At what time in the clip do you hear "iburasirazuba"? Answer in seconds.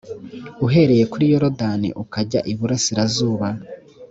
2.51-3.47